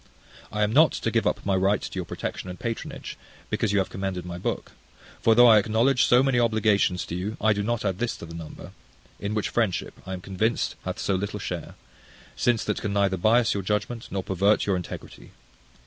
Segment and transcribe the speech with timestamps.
[0.51, 3.17] I am not to give up my right to your protection and patronage,
[3.51, 4.71] because you have commended my book:
[5.21, 8.25] for though I acknowledge so many obligations to you, I do not add this to
[8.25, 8.71] the number;
[9.19, 11.75] in which friendship, I am convinced, hath so little share:
[12.35, 15.33] since that can neither biass your judgment, nor pervert your integrity.